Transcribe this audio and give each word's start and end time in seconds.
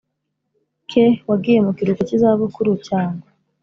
Ke 0.89 1.03
wagiye 1.29 1.59
mu 1.65 1.71
kiruhuko 1.77 2.01
cy 2.07 2.15
izabukuru 2.17 2.71
cyangwa 2.87 3.27